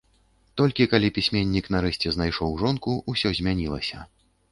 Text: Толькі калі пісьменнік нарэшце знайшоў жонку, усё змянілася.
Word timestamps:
Толькі 0.59 0.85
калі 0.93 1.11
пісьменнік 1.17 1.65
нарэшце 1.75 2.13
знайшоў 2.15 2.57
жонку, 2.63 2.95
усё 3.13 3.29
змянілася. 3.41 3.99